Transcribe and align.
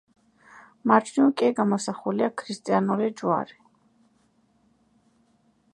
მარჯვნივ 0.91 1.27
კი 1.41 1.49
გამოსახულია 1.59 2.31
ქრისტიანული 2.43 3.11
ჯვარი. 3.21 3.61